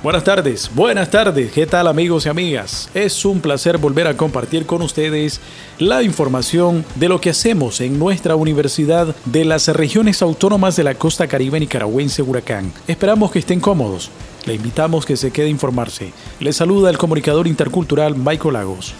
[0.00, 2.88] Buenas tardes, buenas tardes, ¿qué tal amigos y amigas?
[2.94, 5.40] Es un placer volver a compartir con ustedes
[5.80, 10.94] la información de lo que hacemos en nuestra universidad de las regiones autónomas de la
[10.94, 12.72] costa caribe nicaragüense Huracán.
[12.86, 14.12] Esperamos que estén cómodos.
[14.46, 16.12] Le invitamos que se quede a informarse.
[16.38, 18.94] Le saluda el comunicador intercultural Michael Lagos.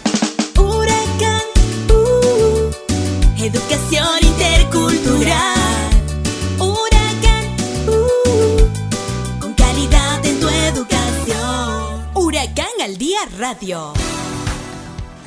[0.57, 1.41] Huracán,
[1.91, 5.78] uh, educación intercultural.
[13.37, 13.93] Radio.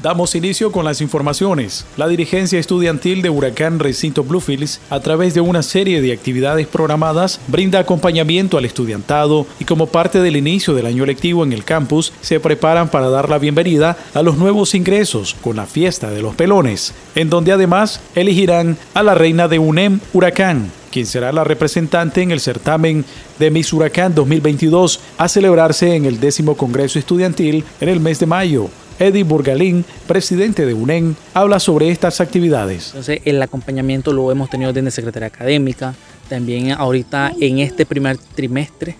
[0.02, 1.84] Damos inicio con las informaciones.
[1.96, 7.40] La dirigencia estudiantil de Huracán Recinto Bluefields, a través de una serie de actividades programadas,
[7.48, 12.12] brinda acompañamiento al estudiantado y como parte del inicio del año lectivo en el campus,
[12.20, 16.36] se preparan para dar la bienvenida a los nuevos ingresos con la fiesta de los
[16.36, 22.22] pelones, en donde además elegirán a la reina de UNEM Huracán, quien será la representante
[22.22, 23.04] en el certamen
[23.40, 28.26] de Miss Huracán 2022 a celebrarse en el décimo Congreso Estudiantil en el mes de
[28.26, 28.68] mayo.
[29.00, 32.88] Eddie Burgalín, presidente de UNEN, habla sobre estas actividades.
[32.88, 35.94] Entonces, el acompañamiento lo hemos tenido desde Secretaría Académica,
[36.28, 38.96] también ahorita en este primer trimestre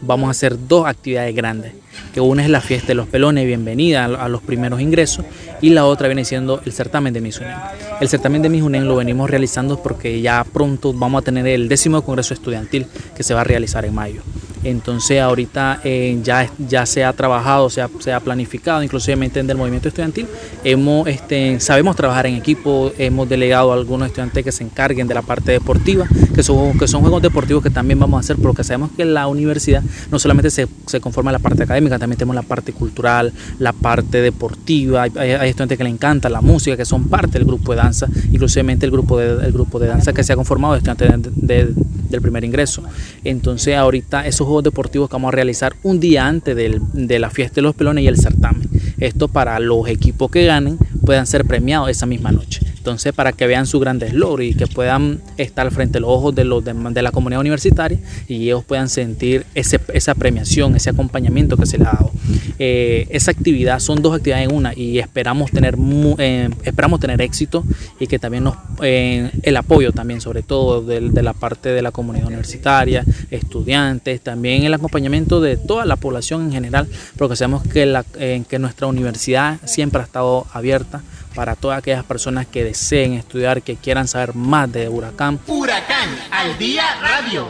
[0.00, 1.72] vamos a hacer dos actividades grandes,
[2.12, 5.24] que una es la fiesta de los pelones, bienvenida a, a los primeros ingresos,
[5.60, 7.56] y la otra viene siendo el certamen de Miss UNEN.
[8.00, 11.68] El certamen de Miss UNEN lo venimos realizando porque ya pronto vamos a tener el
[11.68, 14.22] décimo congreso estudiantil que se va a realizar en mayo.
[14.64, 19.56] Entonces ahorita eh, ya, ya se ha trabajado, se ha, se ha planificado, inclusive del
[19.56, 20.26] movimiento estudiantil.
[20.64, 25.14] Hemos, este, sabemos trabajar en equipo, hemos delegado a algunos estudiantes que se encarguen de
[25.14, 28.64] la parte deportiva, que son, que son juegos deportivos que también vamos a hacer, porque
[28.64, 32.42] sabemos que la universidad no solamente se, se conforma la parte académica, también tenemos la
[32.42, 37.08] parte cultural, la parte deportiva, hay, hay estudiantes que le encanta la música, que son
[37.08, 40.32] parte del grupo de danza, inclusive el grupo de, el grupo de danza que se
[40.32, 41.74] ha conformado de estudiantes de,
[42.12, 42.82] del primer ingreso.
[43.24, 47.30] Entonces ahorita esos juegos deportivos que vamos a realizar un día antes del, de la
[47.30, 48.68] fiesta de los pelones y el certamen.
[48.98, 52.60] Esto para los equipos que ganen puedan ser premiados esa misma noche.
[52.76, 56.34] Entonces, para que vean sus grandes logros y que puedan estar frente a los ojos
[56.34, 61.56] de, los de, la comunidad universitaria y ellos puedan sentir ese, esa premiación, ese acompañamiento
[61.56, 62.11] que se les ha dado.
[62.58, 65.76] Eh, esa actividad son dos actividades en una y esperamos tener,
[66.18, 67.64] eh, esperamos tener éxito
[67.98, 71.82] y que también nos, eh, el apoyo también, sobre todo de, de, la parte de
[71.82, 77.62] la comunidad universitaria, estudiantes, también el acompañamiento de toda la población en general, porque sabemos
[77.66, 81.02] que, la, que nuestra universidad siempre ha estado abierta
[81.34, 85.40] para todas aquellas personas que deseen estudiar, que quieran saber más de Huracán.
[85.46, 87.48] Huracán al día radio.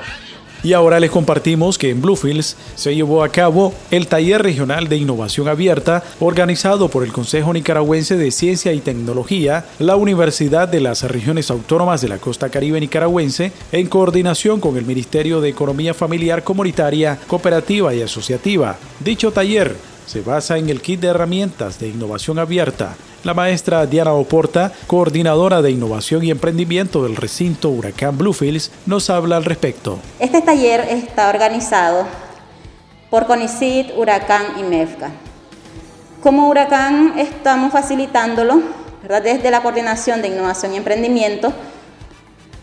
[0.65, 4.97] Y ahora les compartimos que en Bluefields se llevó a cabo el taller regional de
[4.97, 11.03] innovación abierta organizado por el Consejo Nicaragüense de Ciencia y Tecnología, la Universidad de las
[11.03, 16.45] Regiones Autónomas de la Costa Caribe Nicaragüense, en coordinación con el Ministerio de Economía Familiar
[16.45, 18.79] Comunitaria, Cooperativa y Asociativa.
[19.00, 19.75] Dicho taller
[20.06, 22.97] se basa en el kit de herramientas de innovación abierta.
[23.25, 29.37] La maestra Diana Oporta, coordinadora de innovación y emprendimiento del recinto Huracán Bluefields, nos habla
[29.37, 30.00] al respecto.
[30.19, 32.05] Este taller está organizado
[33.11, 35.11] por CONICIT, Huracán y MEFCA.
[36.21, 38.61] Como Huracán estamos facilitándolo
[39.22, 41.53] desde la coordinación de innovación y emprendimiento.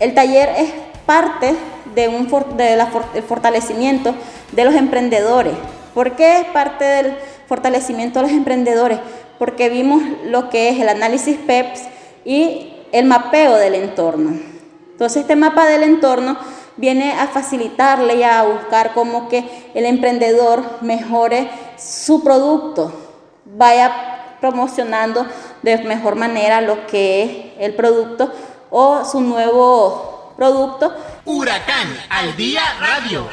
[0.02, 0.74] El taller es
[1.06, 1.56] parte
[1.96, 2.88] de la
[3.28, 4.14] fortalecimiento
[4.52, 5.54] de los emprendedores.
[5.94, 7.14] ¿Por qué es parte del
[7.48, 9.00] fortalecimiento de los emprendedores?
[9.40, 11.84] Porque vimos lo que es el análisis PEPS
[12.26, 14.38] y el mapeo del entorno.
[14.92, 16.38] Entonces este mapa del entorno
[16.76, 22.92] viene a facilitarle y a buscar como que el emprendedor mejore su producto,
[23.46, 25.26] vaya promocionando
[25.62, 28.32] de mejor manera lo que es el producto
[28.70, 30.94] o su nuevo producto.
[31.26, 33.28] Huracán al día radio.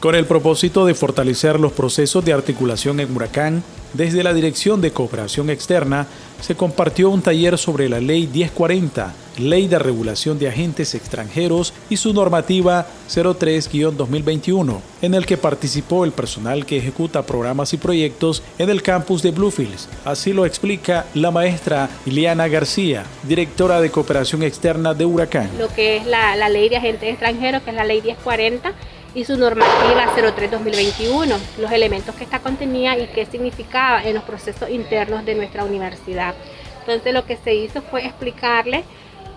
[0.00, 4.90] Con el propósito de fortalecer los procesos de articulación en Huracán, desde la Dirección de
[4.90, 6.06] Cooperación Externa
[6.40, 11.96] se compartió un taller sobre la Ley 1040, Ley de Regulación de Agentes Extranjeros y
[11.96, 18.70] su normativa 03-2021, en el que participó el personal que ejecuta programas y proyectos en
[18.70, 19.88] el campus de Bluefields.
[20.04, 25.50] Así lo explica la maestra Iliana García, directora de Cooperación Externa de Huracán.
[25.58, 28.72] Lo que es la, la Ley de Agentes Extranjeros, que es la Ley 1040,
[29.14, 34.70] y su normativa 03-2021, los elementos que esta contenía y qué significaba en los procesos
[34.70, 36.34] internos de nuestra universidad.
[36.80, 38.84] Entonces lo que se hizo fue explicarle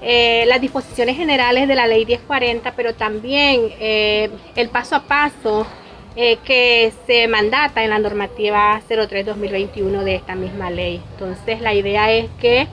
[0.01, 5.68] eh, las disposiciones generales de la ley 1040, pero también eh, el paso a paso
[6.15, 11.01] eh, que se mandata en la normativa 03-2021 de esta misma ley.
[11.12, 12.68] Entonces la idea es que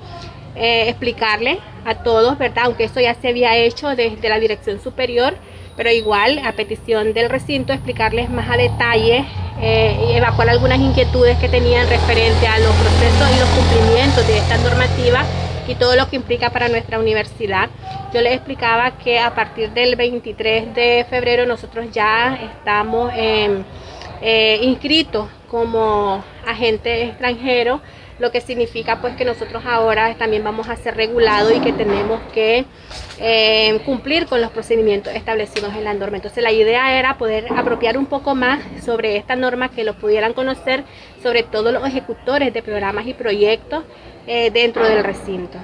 [0.60, 2.64] explicarle a todos, ¿verdad?
[2.64, 5.36] Aunque eso ya se había hecho desde la dirección superior,
[5.78, 9.24] pero igual a petición del recinto explicarles más a detalle
[9.60, 14.58] y evacuar algunas inquietudes que tenían referente a los procesos y los cumplimientos de esta
[14.58, 15.24] normativa
[15.68, 17.68] y todo lo que implica para nuestra universidad.
[18.12, 25.28] Yo les explicaba que a partir del 23 de febrero nosotros ya estamos eh, inscritos
[25.48, 27.80] como agente extranjero
[28.18, 32.20] lo que significa pues que nosotros ahora también vamos a ser regulados y que tenemos
[32.32, 32.64] que
[33.20, 36.16] eh, cumplir con los procedimientos establecidos en la norma.
[36.16, 40.32] Entonces la idea era poder apropiar un poco más sobre esta norma, que lo pudieran
[40.32, 40.84] conocer,
[41.22, 43.84] sobre todo los ejecutores de programas y proyectos
[44.26, 45.58] eh, dentro del recinto.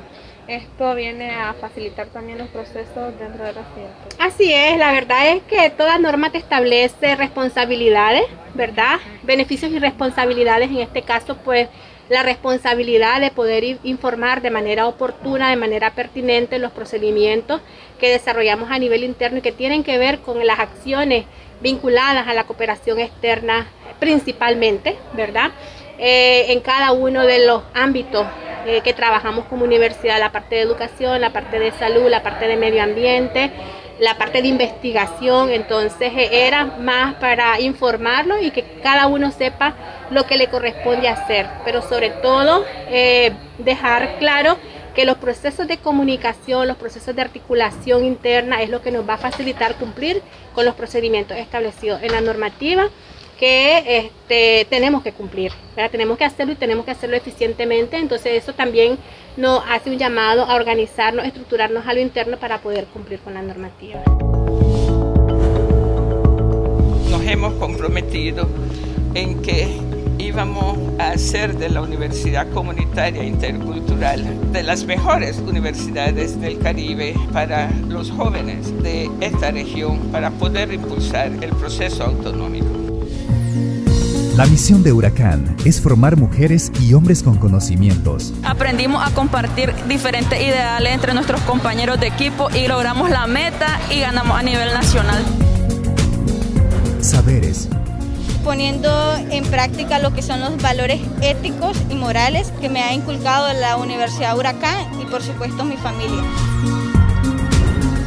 [0.46, 4.16] Esto viene a facilitar también los procesos dentro del recinto.
[4.18, 8.98] Así es, la verdad es que toda norma te establece responsabilidades, ¿verdad?
[9.22, 11.68] Beneficios y responsabilidades, en este caso pues
[12.08, 17.60] la responsabilidad de poder informar de manera oportuna, de manera pertinente los procedimientos
[17.98, 21.24] que desarrollamos a nivel interno y que tienen que ver con las acciones
[21.60, 23.66] vinculadas a la cooperación externa
[23.98, 25.52] principalmente, ¿verdad?
[25.98, 28.26] Eh, en cada uno de los ámbitos
[28.66, 32.48] eh, que trabajamos como universidad, la parte de educación, la parte de salud, la parte
[32.48, 33.52] de medio ambiente,
[33.99, 39.75] la parte de investigación, entonces eh, era más para informarlo y que cada uno sepa
[40.11, 44.58] lo que le corresponde hacer, pero sobre todo eh, dejar claro
[44.94, 49.14] que los procesos de comunicación, los procesos de articulación interna es lo que nos va
[49.14, 50.23] a facilitar cumplir
[50.55, 52.88] con los procedimientos establecidos en la normativa
[53.44, 55.52] que este, tenemos que cumplir,
[55.91, 58.96] tenemos que hacerlo y tenemos que hacerlo eficientemente, entonces eso también
[59.37, 63.43] nos hace un llamado a organizarnos, estructurarnos a lo interno para poder cumplir con la
[63.43, 64.02] normativa.
[67.11, 68.49] Nos hemos comprometido
[69.12, 69.69] en que
[70.17, 77.70] íbamos a hacer de la Universidad Comunitaria Intercultural de las mejores universidades del Caribe para
[77.88, 82.63] los jóvenes de esta región para poder impulsar el proceso autonómico.
[84.36, 88.34] La misión de Huracán es formar mujeres y hombres con conocimientos.
[88.42, 94.00] Aprendimos a compartir diferentes ideales entre nuestros compañeros de equipo y logramos la meta y
[94.00, 95.22] ganamos a nivel nacional.
[97.00, 97.69] Saberes.
[98.42, 98.90] Poniendo
[99.31, 103.76] en práctica lo que son los valores éticos y morales que me ha inculcado la
[103.76, 106.25] Universidad Huracán y por supuesto mi familia.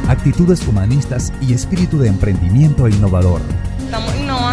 [0.08, 3.40] Actitudes humanistas y espíritu de emprendimiento e innovador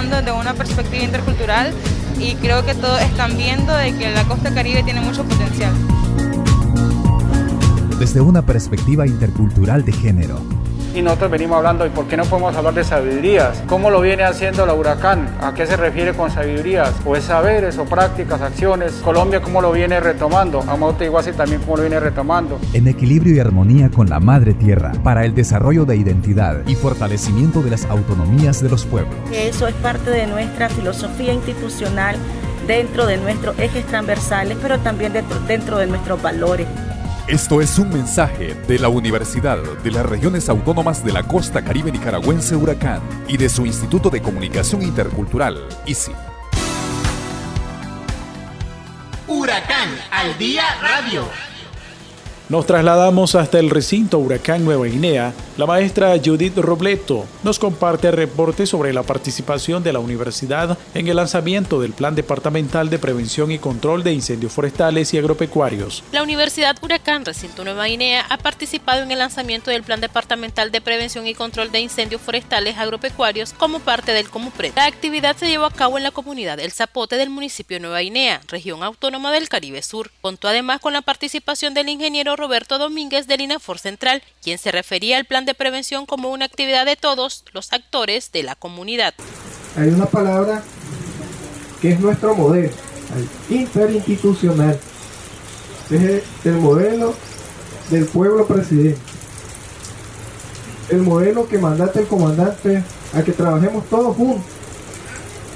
[0.09, 1.73] desde una perspectiva intercultural
[2.19, 5.73] y creo que todos están viendo de que la costa caribe tiene mucho potencial.
[7.99, 10.41] Desde una perspectiva intercultural de género
[10.95, 13.63] y nosotros venimos hablando, ¿y por qué no podemos hablar de sabidurías?
[13.67, 15.27] ¿Cómo lo viene haciendo la Huracán?
[15.41, 16.93] ¿A qué se refiere con sabidurías?
[17.05, 18.93] ¿O es saberes o prácticas, acciones?
[19.03, 20.61] Colombia, ¿cómo lo viene retomando?
[20.67, 22.59] Amote Iguasi también, ¿cómo lo viene retomando?
[22.73, 27.61] En equilibrio y armonía con la Madre Tierra, para el desarrollo de identidad y fortalecimiento
[27.61, 29.15] de las autonomías de los pueblos.
[29.33, 32.15] Eso es parte de nuestra filosofía institucional
[32.67, 36.67] dentro de nuestros ejes transversales, pero también dentro, dentro de nuestros valores.
[37.27, 41.91] Esto es un mensaje de la Universidad de las Regiones Autónomas de la Costa Caribe
[41.91, 46.11] Nicaragüense Huracán y de su Instituto de Comunicación Intercultural, ICI.
[49.27, 51.23] Huracán al Día Radio.
[52.47, 55.33] Nos trasladamos hasta el recinto Huracán Nueva Guinea.
[55.57, 61.15] La maestra Judith Robleto nos comparte reportes sobre la participación de la universidad en el
[61.15, 66.03] lanzamiento del Plan Departamental de Prevención y Control de Incendios Forestales y Agropecuarios.
[66.11, 70.81] La Universidad Huracán Recinto Nueva Guinea ha participado en el lanzamiento del Plan Departamental de
[70.81, 74.73] Prevención y Control de Incendios Forestales y Agropecuarios como parte del Comupred.
[74.75, 78.01] La actividad se llevó a cabo en la comunidad El Zapote del municipio de Nueva
[78.01, 80.11] Guinea, región autónoma del Caribe Sur.
[80.21, 85.17] Contó además con la participación del ingeniero Roberto Domínguez del INAFOR Central, quien se refería
[85.17, 89.13] al plan de prevención como una actividad de todos los actores de la comunidad.
[89.77, 90.63] Hay una palabra
[91.81, 92.73] que es nuestro modelo,
[93.49, 94.79] interinstitucional.
[95.89, 97.13] Es el modelo
[97.89, 98.99] del pueblo presidente.
[100.89, 104.45] El modelo que mandate el comandante a que trabajemos todos juntos,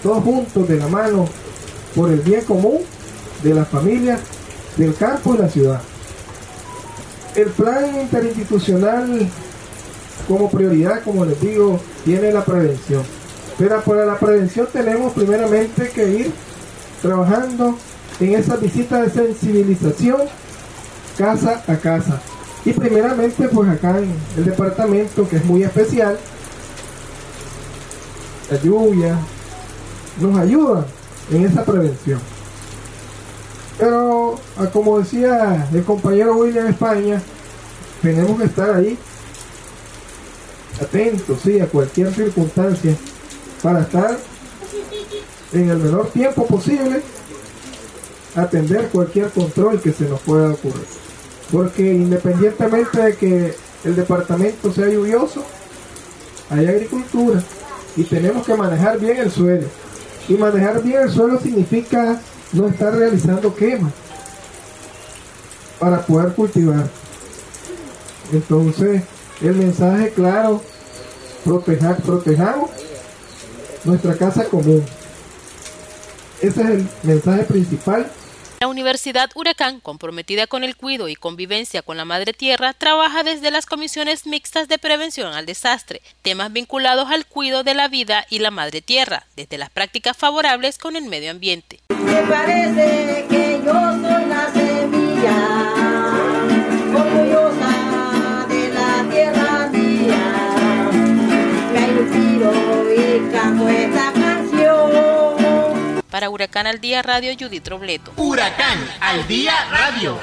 [0.02, 1.28] todos juntos de la mano
[1.96, 2.80] por el bien común
[3.44, 4.20] de las familias
[4.78, 5.82] del campo y la ciudad.
[7.40, 9.26] El plan interinstitucional
[10.28, 13.02] como prioridad, como les digo, tiene la prevención.
[13.58, 16.32] Pero para la prevención tenemos primeramente que ir
[17.02, 17.78] trabajando
[18.20, 20.18] en esa visita de sensibilización
[21.18, 22.22] casa a casa.
[22.66, 26.20] Y primeramente pues acá en el departamento que es muy especial,
[28.52, 29.18] la lluvia
[30.20, 30.86] nos ayuda
[31.32, 32.20] en esa prevención.
[33.80, 37.22] Pero ah, como decía el compañero William España,
[38.02, 38.98] tenemos que estar ahí
[40.82, 42.96] atentos sí, a cualquier circunstancia
[43.62, 44.18] para estar
[45.54, 47.02] en el menor tiempo posible
[48.36, 50.86] atender cualquier control que se nos pueda ocurrir.
[51.52, 53.56] Porque independientemente de que
[53.86, 55.44] el departamento sea lluvioso,
[56.50, 57.42] hay agricultura
[57.96, 59.68] y tenemos que manejar bien el suelo.
[60.28, 62.20] Y manejar bien el suelo significa
[62.54, 63.94] no estar realizando quemas
[65.80, 66.90] para poder cultivar.
[68.32, 69.04] Entonces,
[69.42, 70.62] el mensaje claro,
[71.44, 72.70] proteger, protejamos
[73.86, 74.84] nuestra casa común.
[76.42, 78.12] Ese es el mensaje principal
[78.60, 83.52] la Universidad Huracán, comprometida con el cuidado y convivencia con la madre tierra, trabaja desde
[83.52, 88.40] las comisiones mixtas de prevención al desastre, temas vinculados al cuidado de la vida y
[88.40, 91.80] la madre tierra, desde las prácticas favorables con el medio ambiente.
[106.20, 108.12] Para Huracán al Día Radio, Judith Robleto.
[108.18, 110.18] Huracán al Día Radio.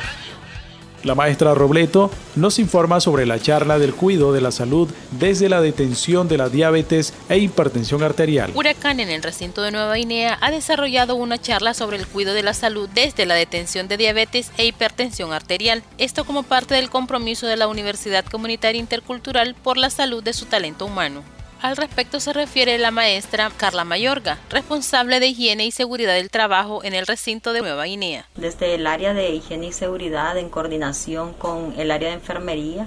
[1.04, 5.62] La maestra Robleto nos informa sobre la charla del cuidado de la salud desde la
[5.62, 8.52] detención de la diabetes e hipertensión arterial.
[8.54, 12.42] Huracán en el recinto de Nueva Guinea ha desarrollado una charla sobre el cuidado de
[12.42, 15.82] la salud desde la detención de diabetes e hipertensión arterial.
[15.96, 20.44] Esto como parte del compromiso de la Universidad Comunitaria Intercultural por la salud de su
[20.44, 21.22] talento humano.
[21.62, 26.84] Al respecto se refiere la maestra Carla Mayorga, responsable de higiene y seguridad del trabajo
[26.84, 28.26] en el recinto de Nueva Guinea.
[28.36, 32.86] Desde el área de higiene y seguridad, en coordinación con el área de enfermería,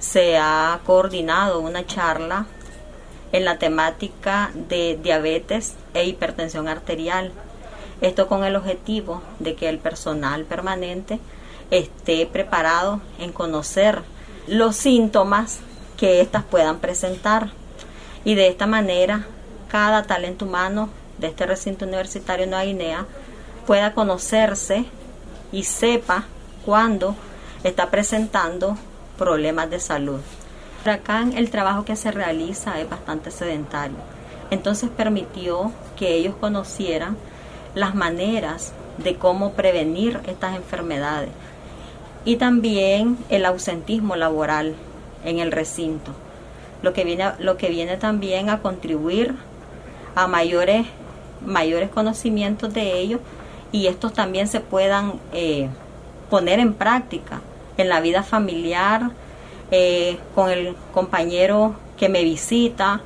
[0.00, 2.46] se ha coordinado una charla
[3.30, 7.32] en la temática de diabetes e hipertensión arterial.
[8.00, 11.20] Esto con el objetivo de que el personal permanente
[11.70, 14.02] esté preparado en conocer
[14.48, 15.60] los síntomas
[15.96, 17.52] que éstas puedan presentar
[18.26, 19.24] y de esta manera
[19.68, 23.06] cada talento humano de este recinto universitario Nueva Guinea
[23.68, 24.84] pueda conocerse
[25.52, 26.24] y sepa
[26.64, 27.14] cuándo
[27.62, 28.76] está presentando
[29.16, 30.20] problemas de salud.
[30.84, 33.96] Acá el trabajo que se realiza es bastante sedentario,
[34.50, 37.16] entonces permitió que ellos conocieran
[37.76, 41.30] las maneras de cómo prevenir estas enfermedades
[42.24, 44.74] y también el ausentismo laboral
[45.24, 46.12] en el recinto
[46.82, 49.34] lo que viene, lo que viene también a contribuir
[50.14, 50.86] a mayores,
[51.44, 53.20] mayores conocimientos de ellos
[53.72, 55.68] y estos también se puedan eh,
[56.30, 57.40] poner en práctica
[57.76, 59.10] en la vida familiar,
[59.70, 63.00] eh, con el compañero que me visita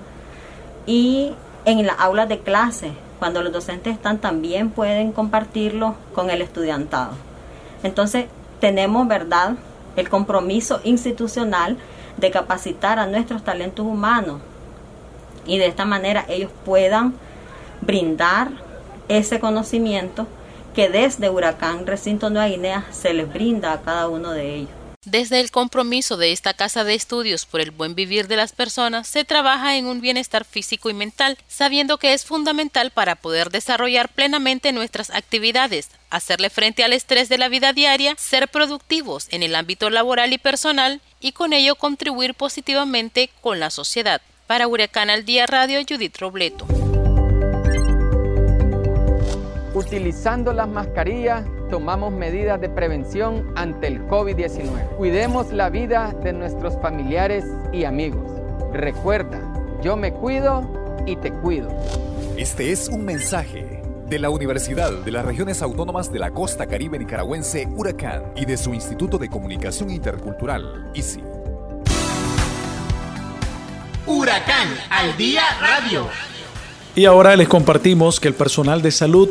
[0.86, 1.32] y
[1.64, 7.12] en las aulas de clase, cuando los docentes están también pueden compartirlo con el estudiantado.
[7.82, 8.26] Entonces
[8.60, 9.56] tenemos, ¿verdad?,
[9.96, 11.76] el compromiso institucional
[12.20, 14.40] de capacitar a nuestros talentos humanos
[15.46, 17.14] y de esta manera ellos puedan
[17.80, 18.50] brindar
[19.08, 20.26] ese conocimiento
[20.74, 24.79] que desde Huracán Recinto Nueva Guinea se les brinda a cada uno de ellos.
[25.06, 29.08] Desde el compromiso de esta casa de estudios por el buen vivir de las personas,
[29.08, 34.10] se trabaja en un bienestar físico y mental, sabiendo que es fundamental para poder desarrollar
[34.10, 39.54] plenamente nuestras actividades, hacerle frente al estrés de la vida diaria, ser productivos en el
[39.54, 44.20] ámbito laboral y personal y con ello contribuir positivamente con la sociedad.
[44.46, 46.66] Para Huracán al Día Radio, Judith Robleto.
[49.72, 54.96] Utilizando las mascarillas, tomamos medidas de prevención ante el COVID-19.
[54.96, 58.28] Cuidemos la vida de nuestros familiares y amigos.
[58.72, 59.40] Recuerda,
[59.82, 60.68] yo me cuido
[61.06, 61.68] y te cuido.
[62.36, 66.98] Este es un mensaje de la Universidad de las Regiones Autónomas de la Costa Caribe
[66.98, 71.22] Nicaragüense, Huracán, y de su Instituto de Comunicación Intercultural, ICI.
[74.06, 76.08] Huracán al Día Radio.
[76.96, 79.28] Y ahora les compartimos que el personal de salud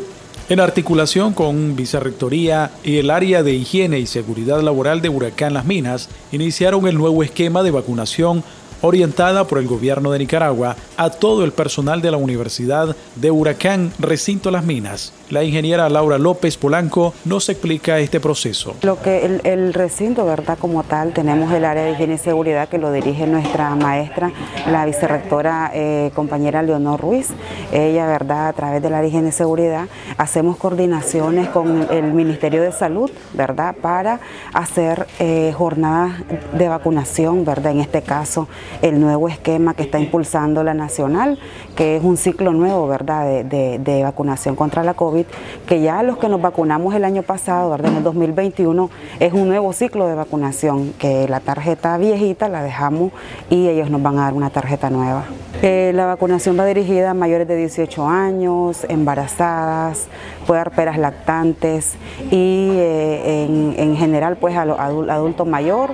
[0.50, 5.66] en articulación con Vicerrectoría y el área de higiene y seguridad laboral de Huracán Las
[5.66, 8.44] Minas, iniciaron el nuevo esquema de vacunación
[8.82, 13.94] orientada por el gobierno de Nicaragua a todo el personal de la Universidad de Huracán
[14.00, 15.14] Recinto Las Minas.
[15.30, 18.74] La ingeniera Laura López Polanco nos explica este proceso.
[18.82, 20.58] Lo que el, recinto, ¿verdad?
[20.60, 24.32] Como tal, tenemos el área de higiene y seguridad que lo dirige nuestra maestra,
[24.72, 27.28] la vicerrectora eh, compañera Leonor Ruiz.
[27.72, 28.48] Ella, ¿verdad?
[28.48, 33.76] A través de la higiene y seguridad hacemos coordinaciones con el Ministerio de Salud, ¿verdad?
[33.80, 34.20] Para
[34.54, 36.14] hacer eh, jornadas
[36.58, 37.74] de vacunación, ¿verdad?
[37.74, 38.48] En este caso,
[38.82, 41.38] el nuevo esquema que está impulsando la Nacional,
[41.76, 43.26] que es un ciclo nuevo, ¿verdad?
[43.28, 45.19] De, de- de vacunación contra la COVID,
[45.68, 47.76] que ya los que nos vacunamos el año pasado.
[47.76, 53.12] En el 2021, es un nuevo ciclo de vacunación, que la tarjeta viejita la dejamos
[53.50, 55.24] y ellos nos van a dar una tarjeta nueva.
[55.62, 60.08] Eh, la vacunación va dirigida a mayores de 18 años, embarazadas,
[60.48, 61.96] puerperas lactantes
[62.32, 65.92] y eh, en, en general pues a los adul- adultos mayor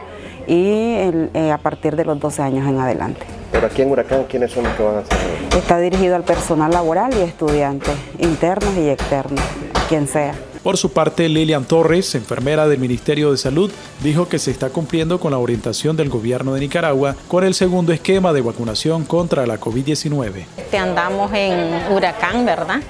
[0.47, 0.93] y
[1.33, 3.21] eh, a partir de los 12 años en adelante.
[3.55, 5.17] Pero aquí en Huracán, ¿quiénes son los que van a hacer?
[5.57, 9.39] Está dirigido al personal laboral y estudiantes, internos y externos,
[9.87, 10.33] quien sea.
[10.61, 13.71] Por su parte, Lilian Torres, enfermera del Ministerio de Salud,
[14.03, 17.93] dijo que se está cumpliendo con la orientación del gobierno de Nicaragua con el segundo
[17.93, 20.45] esquema de vacunación contra la COVID-19.
[20.57, 22.81] Este, andamos en Huracán, ¿verdad?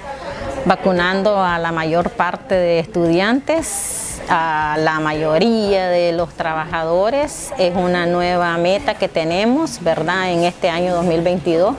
[0.64, 7.52] Vacunando a la mayor parte de estudiantes, a la mayoría de los trabajadores.
[7.58, 10.30] Es una nueva meta que tenemos, ¿verdad?
[10.32, 11.74] En este año 2022,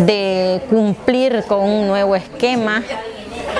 [0.00, 2.82] de cumplir con un nuevo esquema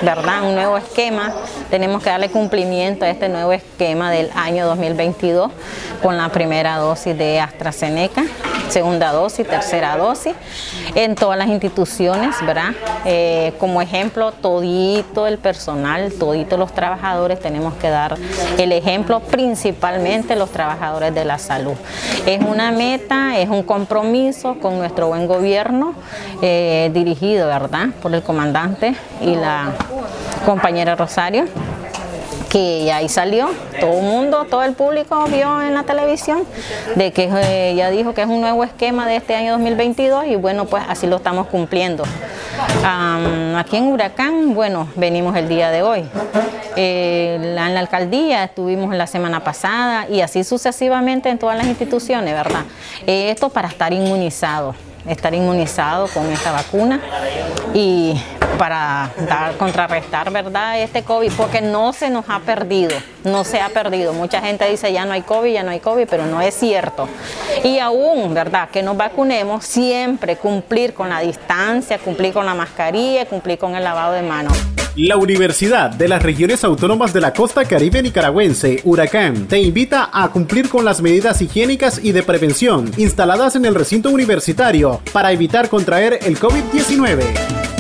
[0.03, 0.43] ¿verdad?
[0.43, 1.33] Un nuevo esquema.
[1.71, 5.51] Tenemos que darle cumplimiento a este nuevo esquema del año 2022
[6.03, 8.25] con la primera dosis de AstraZeneca,
[8.69, 10.35] segunda dosis, tercera dosis,
[10.97, 12.73] en todas las instituciones, ¿verdad?
[13.05, 18.17] Eh, como ejemplo, todito el personal, todito los trabajadores, tenemos que dar
[18.59, 21.75] el ejemplo, principalmente los trabajadores de la salud.
[22.27, 25.95] Es una meta, es un compromiso con nuestro buen gobierno,
[26.43, 29.73] eh, dirigido, ¿verdad?, por el comandante y la
[30.45, 31.47] compañera Rosario
[32.53, 33.49] que ahí salió,
[33.81, 36.45] todo el mundo, todo el público vio en la televisión
[36.97, 40.37] de que eh, ella dijo que es un nuevo esquema de este año 2022 y
[40.37, 42.05] bueno, pues así lo estamos cumpliendo.
[43.57, 46.05] Aquí en Huracán, bueno, venimos el día de hoy.
[46.77, 52.35] Eh, en la alcaldía estuvimos la semana pasada y así sucesivamente en todas las instituciones,
[52.35, 52.65] ¿verdad?
[53.07, 54.75] Eh, esto para estar inmunizado,
[55.07, 57.01] estar inmunizado con esta vacuna
[57.75, 58.21] y
[58.59, 60.81] para dar, contrarrestar, ¿verdad?
[60.81, 64.13] Este COVID, porque no se nos ha perdido, no se ha perdido.
[64.13, 67.09] Mucha gente dice ya no hay COVID, ya no hay COVID, pero no es cierto.
[67.65, 68.69] Y aún, ¿verdad?
[68.71, 73.83] Que nos vacunemos, siempre cumplir con la distancia, cumplir con la mascarilla, cumplir con el
[73.83, 74.57] lavado de manos.
[74.97, 80.29] La Universidad de las Regiones Autónomas de la Costa Caribe Nicaragüense, Huracán, te invita a
[80.29, 85.71] cumplir con las medidas higiénicas y de prevención instaladas en el recinto universitario para evitar
[85.71, 87.25] contraer el COVID-19.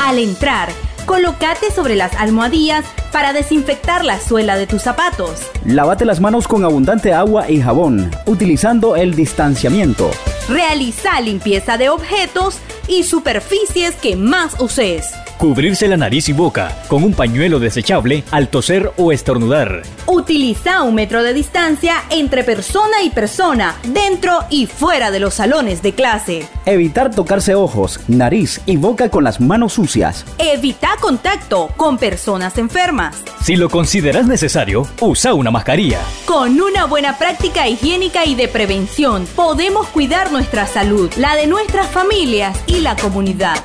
[0.03, 0.70] Al entrar,
[1.05, 5.33] colócate sobre las almohadillas para desinfectar la suela de tus zapatos.
[5.66, 10.11] Lávate las manos con abundante agua y jabón, utilizando el distanciamiento.
[10.48, 12.57] Realiza limpieza de objetos
[12.88, 15.12] y superficies que más uses.
[15.43, 19.83] Cubrirse la nariz y boca con un pañuelo desechable al toser o estornudar.
[20.07, 25.83] Utiliza un metro de distancia entre persona y persona, dentro y fuera de los salones
[25.83, 26.47] de clase.
[26.65, 30.25] Evitar tocarse ojos, nariz y boca con las manos sucias.
[30.39, 33.17] Evita contacto con personas enfermas.
[33.43, 35.99] Si lo consideras necesario, usa una mascarilla.
[36.25, 41.89] Con una buena práctica higiénica y de prevención, podemos cuidar nuestra salud, la de nuestras
[41.89, 43.57] familias y la comunidad.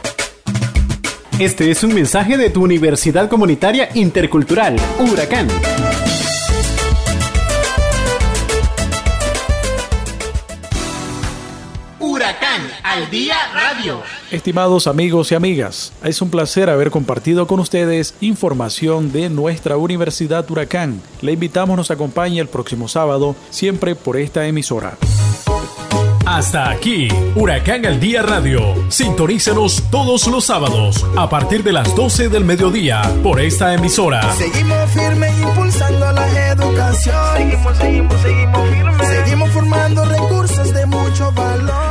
[1.39, 5.47] Este es un mensaje de tu Universidad Comunitaria Intercultural, Huracán.
[11.99, 14.01] Huracán al día radio.
[14.31, 20.49] Estimados amigos y amigas, es un placer haber compartido con ustedes información de nuestra Universidad
[20.49, 21.03] Huracán.
[21.21, 24.97] Le invitamos nos acompañe el próximo sábado, siempre por esta emisora.
[26.29, 28.75] Hasta aquí, Huracán al Día Radio.
[28.89, 34.33] Sintonícenos todos los sábados a partir de las 12 del mediodía por esta emisora.
[34.33, 37.15] Seguimos firmes impulsando la educación.
[37.37, 39.07] Seguimos, seguimos, seguimos firmes.
[39.07, 41.86] Seguimos formando recursos de mucho valor.